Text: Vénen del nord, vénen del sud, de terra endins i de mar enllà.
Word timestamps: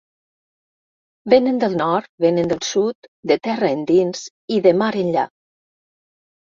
Vénen 1.33 1.59
del 1.65 1.75
nord, 1.81 2.09
vénen 2.25 2.51
del 2.55 2.63
sud, 2.71 3.11
de 3.33 3.39
terra 3.49 3.73
endins 3.79 4.27
i 4.59 4.63
de 4.69 4.77
mar 4.83 4.93
enllà. 5.07 5.31